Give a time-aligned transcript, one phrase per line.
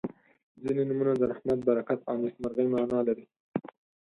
[0.63, 3.25] •ځینې نومونه د رحمت، برکت او نیکمرغۍ معنا لري.